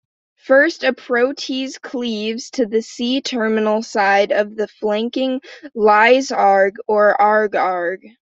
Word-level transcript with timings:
First, 0.43 0.83
a 0.83 0.93
protease 0.93 1.79
cleaves 1.79 2.49
to 2.53 2.65
the 2.65 2.81
C-terminal 2.81 3.83
side 3.83 4.31
of 4.31 4.55
the 4.55 4.67
flanking 4.67 5.41
Lys-Arg 5.75 6.77
or 6.87 7.21
Arg-Arg. 7.21 8.07